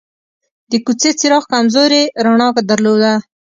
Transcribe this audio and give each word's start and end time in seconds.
د 0.69 0.71
کوڅې 0.85 1.11
څراغ 1.19 1.43
کمزورې 1.51 2.01
رڼا 2.25 2.47
درلوده. 2.69 3.13